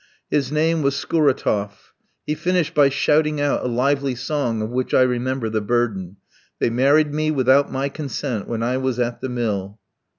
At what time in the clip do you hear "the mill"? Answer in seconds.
9.21-9.77